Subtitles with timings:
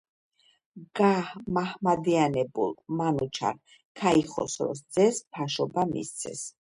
[0.99, 3.61] გამაჰმადიანებულ მანუჩარ
[4.01, 6.43] ქაიხოსროს ძეს ფაშობა მისცეს.